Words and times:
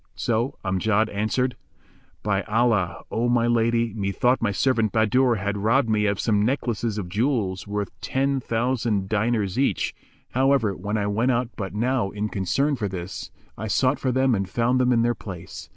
So 0.15 0.57
Amjad 0.65 1.09
answered, 1.13 1.55
"By 2.23 2.41
Allah, 2.45 3.03
O 3.11 3.29
my 3.29 3.45
lady, 3.45 3.93
methought 3.95 4.41
my 4.41 4.51
servant 4.51 4.91
Bahadur 4.91 5.35
had 5.35 5.59
robbed 5.59 5.91
me 5.91 6.07
of 6.07 6.19
some 6.19 6.41
necklaces 6.43 6.97
of 6.97 7.07
jewels, 7.07 7.67
worth 7.67 7.91
ten 8.01 8.39
thousand 8.39 9.09
diners 9.09 9.59
each; 9.59 9.93
however, 10.31 10.75
when 10.75 10.97
I 10.97 11.05
went 11.05 11.29
out 11.29 11.49
but 11.55 11.75
now 11.75 12.09
in 12.09 12.29
concern 12.29 12.75
for 12.75 12.87
this, 12.89 13.29
I 13.59 13.67
sought 13.67 13.99
for 13.99 14.11
them 14.11 14.33
and 14.33 14.49
found 14.49 14.79
them 14.81 14.91
in 14.91 15.03
their 15.03 15.13
place. 15.13 15.69